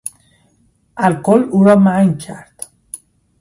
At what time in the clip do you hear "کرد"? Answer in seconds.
2.19-2.67